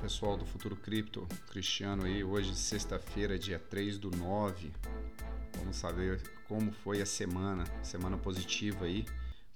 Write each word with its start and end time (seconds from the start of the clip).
pessoal 0.00 0.36
do 0.36 0.46
Futuro 0.46 0.76
Cripto, 0.76 1.26
Cristiano 1.50 2.04
aí, 2.04 2.22
hoje 2.22 2.54
sexta-feira, 2.54 3.36
dia 3.36 3.58
3 3.58 3.98
do 3.98 4.10
9. 4.12 4.70
Vamos 5.56 5.76
saber 5.76 6.22
como 6.46 6.70
foi 6.70 7.02
a 7.02 7.06
semana, 7.06 7.64
semana 7.82 8.16
positiva 8.16 8.84
aí, 8.84 9.04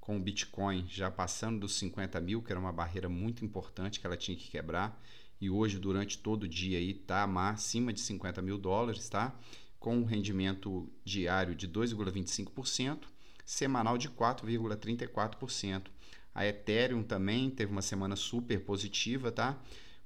com 0.01 0.17
o 0.17 0.21
Bitcoin 0.21 0.85
já 0.89 1.11
passando 1.11 1.61
dos 1.61 1.79
50 1.79 2.21
mil, 2.21 2.43
que 2.43 2.51
era 2.51 2.59
uma 2.59 2.73
barreira 2.73 3.09
muito 3.09 3.45
importante 3.45 4.01
que 4.01 4.07
ela 4.07 4.17
tinha 4.17 4.37
que 4.37 4.51
quebrar, 4.51 5.01
e 5.41 5.49
hoje 5.49 5.79
durante 5.79 6.19
todo 6.19 6.43
o 6.43 6.49
dia 6.49 6.77
aí 6.77 6.93
tá 6.93 7.25
acima 7.49 7.93
de 7.93 8.01
50 8.01 8.43
mil 8.43 8.59
dólares, 8.59 9.09
tá? 9.09 9.33
Com 9.79 9.97
um 9.97 10.05
rendimento 10.05 10.91
diário 11.05 11.55
de 11.55 11.69
2,25%, 11.69 13.05
semanal 13.45 13.97
de 13.97 14.09
4,34%. 14.09 15.87
A 16.35 16.45
Ethereum 16.45 17.05
também 17.05 17.49
teve 17.49 17.71
uma 17.71 17.83
semana 17.83 18.17
super 18.17 18.59
positiva, 18.65 19.31
tá? 19.31 19.57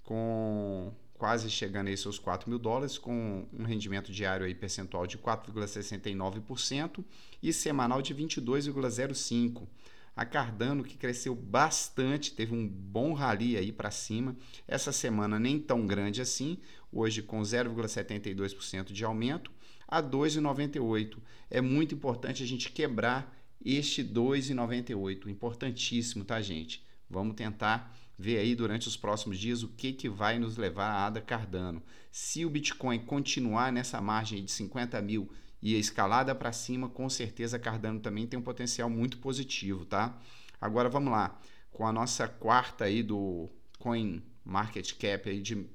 Com 0.07 0.95
quase 1.19 1.51
chegando 1.51 1.89
aí 1.89 1.97
seus 1.97 2.19
4 2.19 2.49
mil 2.49 2.59
dólares, 2.59 2.97
com 2.97 3.47
um 3.53 3.65
rendimento 3.65 4.11
diário 4.11 4.47
aí 4.47 4.55
percentual 4.55 5.07
de 5.07 5.19
4,69% 5.19 7.05
e 7.43 7.53
semanal 7.53 8.01
de 8.01 8.15
22,05%. 8.15 9.67
A 10.15 10.25
Cardano, 10.25 10.83
que 10.83 10.97
cresceu 10.97 11.35
bastante, 11.35 12.33
teve 12.33 12.55
um 12.55 12.67
bom 12.67 13.13
rally 13.13 13.55
aí 13.59 13.71
para 13.71 13.91
cima. 13.91 14.35
Essa 14.67 14.91
semana 14.91 15.39
nem 15.39 15.59
tão 15.59 15.87
grande 15.87 16.23
assim, 16.23 16.57
hoje 16.91 17.21
com 17.21 17.43
0,72% 17.43 18.93
de 18.93 19.05
aumento 19.05 19.51
a 19.87 20.03
2,98. 20.03 21.19
É 21.51 21.61
muito 21.61 21.95
importante 21.95 22.43
a 22.43 22.47
gente 22.47 22.73
quebrar 22.73 23.37
este 23.63 24.03
2,98. 24.03 25.29
Importantíssimo, 25.29 26.25
tá, 26.25 26.41
gente? 26.41 26.83
Vamos 27.11 27.37
tentar 27.37 27.95
ver 28.19 28.39
aí 28.39 28.55
durante 28.55 28.89
os 28.89 28.97
próximos 28.97 29.39
dias 29.39 29.63
o 29.63 29.69
que, 29.69 29.93
que 29.93 30.09
vai 30.09 30.39
nos 30.39 30.57
levar 30.57 30.89
a 30.89 31.07
ADA 31.07 31.21
Cardano. 31.21 31.83
Se 32.11 32.45
o 32.45 32.51
Bitcoin 32.51 32.99
continuar 33.01 33.71
nessa 33.71 34.01
margem 34.01 34.45
de 34.45 34.51
50 34.51 35.01
mil 35.03 35.31
e 35.61 35.75
a 35.75 35.79
escalada 35.79 36.35
para 36.35 36.53
cima, 36.53 36.89
com 36.89 37.09
certeza 37.09 37.59
Cardano 37.59 38.01
também 38.01 38.27
tem 38.27 38.39
um 38.39 38.43
potencial 38.43 38.89
muito 38.89 39.19
positivo, 39.19 39.85
tá? 39.85 40.19
Agora 40.61 40.89
vamos 40.89 41.13
lá, 41.13 41.39
com 41.71 41.87
a 41.87 41.93
nossa 41.93 42.27
quarta 42.27 42.85
aí 42.85 43.03
do 43.03 43.51
Coin 43.79 44.23
Market 44.45 44.95
Cap 44.95 45.29
aí 45.29 45.43
de, 45.43 45.67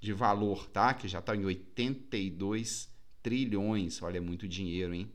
de 0.00 0.12
valor, 0.12 0.66
tá? 0.68 0.92
Que 0.94 1.06
já 1.06 1.20
está 1.20 1.36
em 1.36 1.44
82 1.44 2.90
trilhões, 3.22 4.02
olha, 4.02 4.18
é 4.18 4.20
muito 4.20 4.48
dinheiro, 4.48 4.94
hein? 4.94 5.12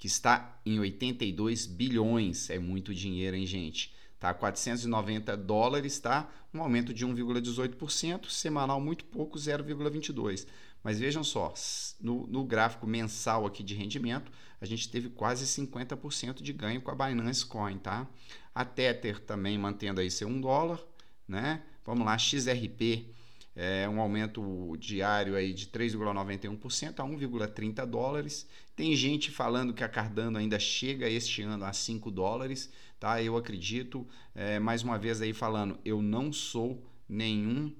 Que 0.00 0.06
está 0.06 0.58
em 0.64 0.80
82 0.80 1.66
bilhões. 1.66 2.48
É 2.48 2.58
muito 2.58 2.94
dinheiro, 2.94 3.36
hein, 3.36 3.44
gente? 3.44 3.94
Tá, 4.18 4.32
490 4.32 5.36
dólares, 5.36 5.98
tá? 5.98 6.28
Um 6.54 6.62
aumento 6.62 6.92
de 6.94 7.06
1,18%, 7.06 8.30
semanal 8.30 8.80
muito 8.80 9.04
pouco, 9.04 9.38
0,22%. 9.38 10.46
Mas 10.82 10.98
vejam 10.98 11.22
só, 11.22 11.52
no, 12.00 12.26
no, 12.26 12.42
gráfico 12.44 12.86
mensal 12.86 13.44
aqui 13.44 13.62
de 13.62 13.74
rendimento, 13.74 14.32
a 14.58 14.64
gente 14.64 14.88
teve 14.88 15.10
quase 15.10 15.44
50% 15.44 16.42
de 16.42 16.52
ganho 16.54 16.80
com 16.80 16.90
a 16.90 16.94
Binance 16.94 17.44
Coin, 17.44 17.76
tá? 17.76 18.08
A 18.54 18.64
Tether 18.64 19.20
também 19.20 19.58
mantendo 19.58 20.00
aí 20.00 20.10
seu 20.10 20.28
1 20.28 20.40
dólar, 20.40 20.82
né? 21.28 21.62
Vamos 21.84 22.06
lá, 22.06 22.16
XRP 22.16 23.14
é 23.62 23.86
um 23.86 24.00
aumento 24.00 24.74
diário 24.78 25.36
aí 25.36 25.52
de 25.52 25.66
3,91% 25.66 26.98
a 26.98 27.04
1,30 27.04 27.84
dólares. 27.84 28.48
Tem 28.74 28.96
gente 28.96 29.30
falando 29.30 29.74
que 29.74 29.84
a 29.84 29.88
Cardano 29.88 30.38
ainda 30.38 30.58
chega 30.58 31.06
este 31.06 31.42
ano 31.42 31.66
a 31.66 31.72
5 31.74 32.10
dólares, 32.10 32.72
tá? 32.98 33.22
Eu 33.22 33.36
acredito, 33.36 34.08
é, 34.34 34.58
mais 34.58 34.82
uma 34.82 34.96
vez 34.96 35.20
aí 35.20 35.34
falando, 35.34 35.78
eu 35.84 36.00
não 36.00 36.32
sou 36.32 36.82
nenhum 37.06 37.70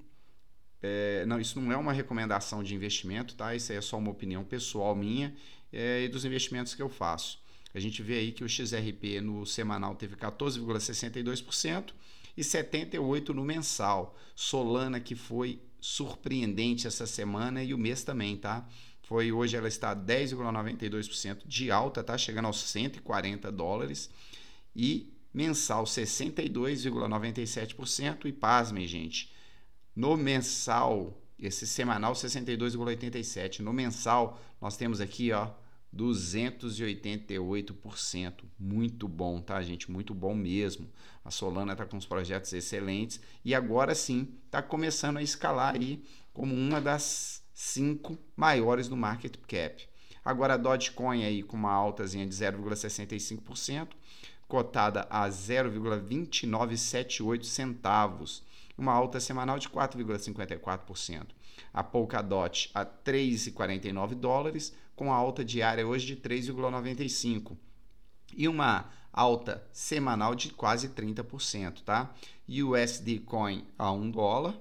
é, 0.83 1.25
não, 1.27 1.39
isso 1.39 1.59
não 1.61 1.71
é 1.71 1.77
uma 1.77 1.93
recomendação 1.93 2.63
de 2.63 2.73
investimento, 2.73 3.35
tá? 3.35 3.55
Isso 3.55 3.71
aí 3.71 3.77
é 3.77 3.81
só 3.81 3.97
uma 3.97 4.09
opinião 4.09 4.43
pessoal 4.43 4.95
minha 4.95 5.33
é, 5.71 6.03
e 6.03 6.07
dos 6.07 6.25
investimentos 6.25 6.73
que 6.73 6.81
eu 6.81 6.89
faço. 6.89 7.39
A 7.73 7.79
gente 7.79 8.01
vê 8.01 8.15
aí 8.15 8.31
que 8.31 8.43
o 8.43 8.49
XRP 8.49 9.21
no 9.21 9.45
semanal 9.45 9.95
teve 9.95 10.15
14,62% 10.15 11.93
e 12.35 12.41
78% 12.41 13.29
no 13.29 13.43
mensal. 13.43 14.17
Solana 14.35 14.99
que 14.99 15.15
foi 15.15 15.61
surpreendente 15.81 16.87
essa 16.87 17.07
semana 17.07 17.63
e 17.63 17.73
o 17.73 17.77
mês 17.77 18.03
também, 18.03 18.37
tá? 18.37 18.67
Foi 19.01 19.31
hoje 19.31 19.57
ela 19.57 19.67
está 19.67 19.95
10,92% 19.95 21.39
de 21.45 21.71
alta, 21.71 22.03
tá? 22.03 22.15
Chegando 22.17 22.45
aos 22.45 22.61
140 22.61 23.51
dólares 23.51 24.09
e 24.75 25.11
mensal 25.33 25.83
62,97% 25.83 28.25
e 28.25 28.31
pasmem, 28.31 28.87
gente. 28.87 29.33
No 29.95 30.15
mensal, 30.15 31.19
esse 31.37 31.65
semanal 31.65 32.13
62,87. 32.13 33.59
No 33.59 33.73
mensal, 33.73 34.39
nós 34.61 34.77
temos 34.77 35.01
aqui, 35.01 35.31
ó, 35.31 35.49
288%. 35.95 38.43
Muito 38.57 39.07
bom, 39.07 39.39
tá, 39.41 39.61
gente? 39.61 39.91
Muito 39.91 40.11
bom 40.13 40.33
mesmo. 40.33 40.89
A 41.23 41.31
Solana 41.31 41.73
está 41.73 41.85
com 41.85 41.97
os 41.97 42.05
projetos 42.05 42.53
excelentes 42.53 43.19
e 43.43 43.53
agora 43.53 43.93
sim 43.93 44.29
está 44.45 44.61
começando 44.61 45.17
a 45.17 45.23
escalar 45.23 45.75
aí 45.75 46.01
como 46.33 46.55
uma 46.55 46.79
das 46.79 47.43
cinco 47.53 48.17
maiores 48.35 48.87
no 48.89 48.97
market 48.97 49.35
cap. 49.47 49.87
Agora 50.23 50.53
a 50.53 50.57
Dogecoin 50.57 51.23
aí 51.23 51.41
com 51.43 51.57
uma 51.57 51.71
altazinha 51.71 52.27
de 52.27 52.33
0,65%, 52.33 53.89
cotada 54.47 55.05
a 55.09 55.27
0,2978 55.27 57.43
centavos, 57.43 58.43
uma 58.81 58.93
alta 58.93 59.19
semanal 59.19 59.59
de 59.59 59.69
4,54%. 59.69 61.27
A 61.71 61.83
Polkadot 61.83 62.71
a 62.73 62.83
3,49 62.83 64.15
dólares, 64.15 64.73
com 64.95 65.13
a 65.13 65.15
alta 65.15 65.45
diária 65.45 65.85
hoje 65.85 66.07
de 66.07 66.17
3,95 66.17 67.55
e 68.35 68.47
uma 68.47 68.89
alta 69.13 69.63
semanal 69.71 70.33
de 70.33 70.51
quase 70.51 70.89
30%, 70.89 71.81
tá? 71.83 72.13
USD 72.49 73.19
Coin 73.19 73.65
a 73.77 73.91
1 73.91 74.11
dólar. 74.11 74.55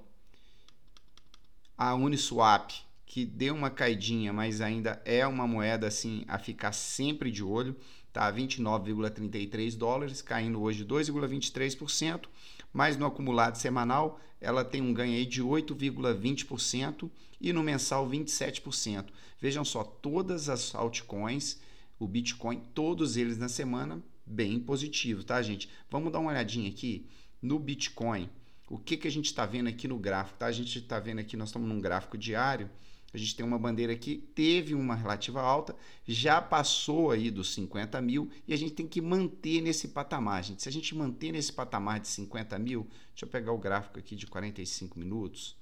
A 1.79 1.95
Uniswap, 1.95 2.73
que 3.07 3.25
deu 3.25 3.55
uma 3.55 3.71
caidinha, 3.71 4.33
mas 4.33 4.61
ainda 4.61 5.01
é 5.05 5.27
uma 5.27 5.47
moeda 5.47 5.87
assim 5.87 6.25
a 6.29 6.39
ficar 6.39 6.73
sempre 6.73 7.31
de 7.31 7.43
olho, 7.43 7.75
tá? 8.13 8.33
29,33 8.33 9.77
dólares, 9.77 10.23
caindo 10.23 10.61
hoje 10.61 10.85
2,23%, 10.85 12.27
mas 12.73 12.97
no 12.97 13.07
acumulado 13.07 13.57
semanal 13.57 14.21
ela 14.41 14.65
tem 14.65 14.81
um 14.81 14.95
ganho 14.95 15.15
aí 15.15 15.27
de 15.27 15.43
8,20% 15.43 17.11
e 17.41 17.53
no 17.53 17.63
mensal 17.63 18.09
27%. 18.09 19.07
Vejam 19.41 19.65
só, 19.65 19.85
todas 19.85 20.49
as 20.49 20.75
altcoins, 20.75 21.59
o 21.99 22.07
Bitcoin, 22.07 22.63
todos 22.75 23.17
eles 23.17 23.37
na 23.37 23.49
semana 23.49 24.03
bem 24.25 24.59
positivo, 24.59 25.25
tá, 25.25 25.41
gente? 25.43 25.69
Vamos 25.91 26.13
dar 26.13 26.21
uma 26.21 26.31
olhadinha 26.31 26.71
aqui 26.71 27.07
no 27.43 27.59
Bitcoin. 27.59 28.31
O 28.69 28.79
que, 28.79 28.97
que 28.97 29.09
a 29.09 29.11
gente 29.11 29.27
está 29.27 29.45
vendo 29.45 29.69
aqui 29.69 29.89
no 29.89 29.99
gráfico, 29.99 30.39
tá? 30.39 30.47
A 30.47 30.53
gente 30.53 30.79
está 30.79 30.99
vendo 31.01 31.19
aqui, 31.19 31.37
nós 31.37 31.49
estamos 31.49 31.69
num 31.69 31.81
gráfico 31.81 32.17
diário, 32.17 32.71
a 33.13 33.19
gente 33.19 33.35
tem 33.35 33.45
uma 33.45 33.59
bandeira 33.59 33.93
aqui, 33.93 34.17
teve 34.35 34.75
uma 34.75 34.95
relativa 34.95 35.41
alta, 35.41 35.75
já 36.07 36.41
passou 36.41 37.11
aí 37.11 37.31
dos 37.31 37.53
50 37.55 38.01
mil 38.01 38.31
e 38.47 38.55
a 38.55 38.57
gente 38.57 38.73
tem 38.73 38.87
que 38.87 39.01
manter 39.01 39.61
nesse 39.61 39.89
patamar. 39.89 40.45
Gente. 40.45 40.63
Se 40.63 40.69
a 40.69 40.73
gente 40.73 40.95
manter 40.95 41.33
nesse 41.33 41.53
patamar 41.53 41.99
de 41.99 42.07
50 42.07 42.57
mil, 42.59 42.89
deixa 43.09 43.25
eu 43.25 43.29
pegar 43.29 43.53
o 43.53 43.59
gráfico 43.59 43.99
aqui 43.99 44.15
de 44.15 44.27
45 44.29 44.99
minutos. 44.99 45.57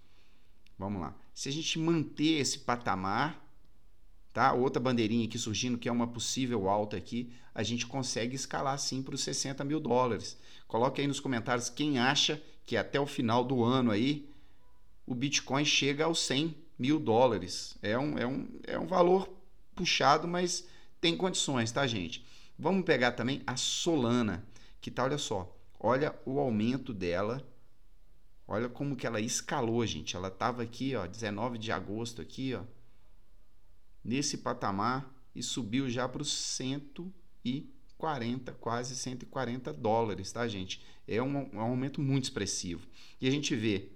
Vamos 0.79 1.01
lá. 1.01 1.17
Se 1.33 1.49
a 1.49 1.53
gente 1.53 1.79
manter 1.79 2.41
esse 2.41 2.61
patamar, 2.61 3.43
tá? 4.33 4.53
Outra 4.53 4.81
bandeirinha 4.81 5.27
aqui 5.27 5.39
surgindo 5.39 5.79
que 5.79 5.89
é 5.89 5.93
uma 5.93 6.07
possível 6.07 6.69
alta 6.69 6.99
aqui, 6.99 7.33
a 7.55 7.63
gente 7.63 7.87
consegue 7.87 8.37
escalar 8.37 8.79
sim 8.79 9.03
para 9.03 9.15
os 9.15 9.23
60 9.23 9.65
mil 9.65 9.81
dólares. 9.81 10.39
Coloque 10.67 11.01
aí 11.01 11.07
nos 11.07 11.19
comentários 11.19 11.71
quem 11.71 11.99
acha 11.99 12.43
que 12.67 12.77
até 12.77 13.01
o 13.01 13.07
final 13.07 13.43
do 13.43 13.65
ano 13.65 13.91
aí 13.91 14.29
o 15.07 15.15
Bitcoin 15.15 15.65
chega 15.65 16.05
aos 16.05 16.21
100 16.21 16.68
mil 16.79 17.01
dólares. 17.01 17.77
É 17.83 17.99
um, 17.99 18.19
é, 18.19 18.27
um, 18.27 18.47
é 18.65 18.79
um 18.79 18.87
valor 18.87 19.29
puxado, 19.75 20.29
mas 20.29 20.67
tem 21.01 21.17
condições, 21.17 21.73
tá, 21.73 21.87
gente? 21.87 22.23
Vamos 22.59 22.85
pegar 22.85 23.13
também 23.13 23.43
a 23.47 23.57
Solana, 23.57 24.47
que 24.81 24.91
tá, 24.91 25.05
olha 25.05 25.19
só, 25.19 25.57
olha 25.79 26.19
o 26.25 26.41
aumento 26.41 26.93
dela, 26.93 27.47
olha 28.47 28.69
como 28.69 28.97
que 28.97 29.07
ela 29.07 29.21
escalou, 29.21 29.87
gente. 29.87 30.17
Ela 30.17 30.31
tava 30.31 30.63
aqui, 30.63 30.97
ó, 30.97 31.07
19 31.07 31.59
de 31.59 31.71
agosto 31.71 32.21
aqui, 32.21 32.55
ó, 32.55 32.65
nesse 34.03 34.39
patamar 34.39 35.15
e 35.35 35.43
subiu 35.43 35.89
já 35.89 36.09
para 36.09 36.23
os 36.23 36.33
140, 36.33 38.53
quase 38.55 38.97
140 38.97 39.73
dólares, 39.73 40.33
tá, 40.33 40.49
gente? 40.49 40.83
É 41.07 41.23
um, 41.23 41.55
um 41.55 41.61
aumento 41.61 42.01
muito 42.01 42.25
expressivo. 42.25 42.85
E 43.21 43.29
a 43.29 43.31
gente 43.31 43.55
vê 43.55 43.93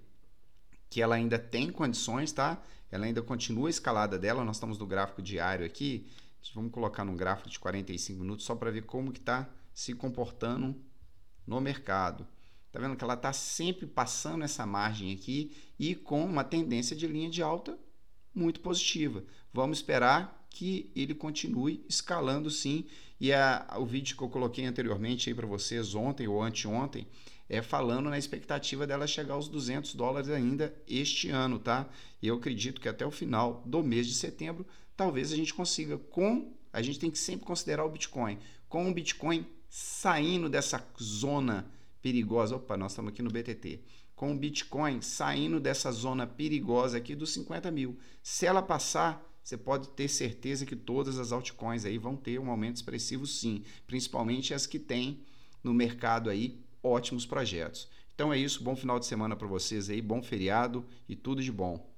que 0.93 1.01
ela 1.01 1.15
ainda 1.15 1.39
tem 1.39 1.71
condições, 1.71 2.31
tá? 2.31 2.61
Ela 2.91 3.07
ainda 3.07 3.19
continua 3.19 3.67
a 3.67 3.69
escalada 3.71 4.19
dela. 4.19 4.45
Nós 4.45 4.57
estamos 4.57 4.77
no 4.77 4.85
gráfico 4.85 5.23
diário 5.23 5.65
aqui. 5.65 6.05
Vamos 6.53 6.71
colocar 6.71 7.03
num 7.03 7.17
gráfico 7.17 7.49
de 7.49 7.59
45 7.59 8.21
minutos 8.21 8.45
só 8.45 8.53
para 8.53 8.69
ver 8.69 8.83
como 8.83 9.11
que 9.11 9.17
está 9.17 9.49
se 9.73 9.95
comportando 9.95 10.75
no 11.47 11.59
mercado. 11.59 12.27
Tá 12.71 12.79
vendo 12.79 12.95
que 12.95 13.03
ela 13.03 13.15
está 13.15 13.33
sempre 13.33 13.87
passando 13.87 14.43
essa 14.43 14.67
margem 14.67 15.11
aqui 15.11 15.57
e 15.79 15.95
com 15.95 16.23
uma 16.23 16.43
tendência 16.43 16.95
de 16.95 17.07
linha 17.07 17.31
de 17.31 17.41
alta 17.41 17.75
muito 18.31 18.59
positiva. 18.59 19.23
Vamos 19.51 19.79
esperar 19.79 20.45
que 20.47 20.91
ele 20.95 21.15
continue 21.15 21.83
escalando 21.89 22.51
sim. 22.51 22.85
E 23.19 23.33
a, 23.33 23.65
o 23.79 23.85
vídeo 23.87 24.15
que 24.15 24.21
eu 24.21 24.29
coloquei 24.29 24.63
anteriormente 24.63 25.27
aí 25.27 25.33
para 25.33 25.47
vocês 25.47 25.95
ontem 25.95 26.27
ou 26.27 26.39
anteontem 26.39 27.07
é 27.49 27.61
falando 27.61 28.09
na 28.09 28.17
expectativa 28.17 28.87
dela 28.87 29.05
chegar 29.05 29.33
aos 29.33 29.47
200 29.47 29.95
dólares 29.95 30.29
ainda 30.29 30.73
este 30.87 31.29
ano, 31.29 31.59
tá? 31.59 31.89
E 32.21 32.27
eu 32.27 32.35
acredito 32.35 32.81
que 32.81 32.89
até 32.89 33.05
o 33.05 33.11
final 33.11 33.61
do 33.65 33.83
mês 33.83 34.07
de 34.07 34.13
setembro, 34.13 34.65
talvez 34.95 35.31
a 35.31 35.35
gente 35.35 35.53
consiga 35.53 35.97
com 35.97 36.53
a 36.73 36.81
gente 36.81 36.99
tem 36.99 37.11
que 37.11 37.19
sempre 37.19 37.45
considerar 37.45 37.85
o 37.85 37.89
Bitcoin 37.89 38.39
com 38.67 38.89
o 38.89 38.93
Bitcoin 38.93 39.45
saindo 39.69 40.49
dessa 40.49 40.83
zona 40.99 41.69
perigosa. 42.01 42.55
Opa, 42.55 42.75
nós 42.75 42.93
estamos 42.93 43.11
aqui 43.13 43.21
no 43.21 43.29
BTT. 43.29 43.79
Com 44.15 44.31
o 44.31 44.37
Bitcoin 44.37 44.99
saindo 45.01 45.59
dessa 45.59 45.91
zona 45.91 46.25
perigosa 46.25 46.97
aqui 46.97 47.13
dos 47.13 47.31
50 47.31 47.69
mil. 47.69 47.99
Se 48.23 48.47
ela 48.47 48.63
passar, 48.63 49.23
você 49.43 49.55
pode 49.55 49.89
ter 49.89 50.07
certeza 50.07 50.65
que 50.65 50.75
todas 50.75 51.19
as 51.19 51.31
altcoins 51.31 51.85
aí 51.85 51.99
vão 51.99 52.15
ter 52.15 52.39
um 52.39 52.49
aumento 52.49 52.77
expressivo 52.77 53.27
sim, 53.27 53.63
principalmente 53.85 54.53
as 54.53 54.65
que 54.65 54.79
têm 54.79 55.23
no 55.63 55.73
mercado 55.73 56.29
aí 56.29 56.59
ótimos 56.83 57.25
projetos. 57.25 57.89
Então 58.13 58.31
é 58.31 58.37
isso, 58.37 58.63
bom 58.63 58.75
final 58.75 58.99
de 58.99 59.05
semana 59.05 59.35
para 59.35 59.47
vocês 59.47 59.89
aí, 59.89 60.01
bom 60.01 60.21
feriado 60.21 60.85
e 61.09 61.15
tudo 61.15 61.41
de 61.41 61.51
bom. 61.51 61.92